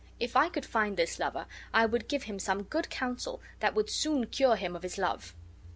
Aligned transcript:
If 0.19 0.35
I 0.35 0.49
could 0.49 0.65
find 0.65 0.97
this 0.97 1.19
lover, 1.19 1.45
I 1.75 1.85
would 1.85 2.07
give 2.07 2.23
him 2.23 2.39
some 2.39 2.63
good 2.63 2.89
counsel 2.89 3.39
that 3.59 3.75
would 3.75 3.91
soon 3.91 4.25
cure 4.25 4.55
him 4.55 4.75
of 4.75 4.81
his 4.81 4.97
love." 4.97 5.35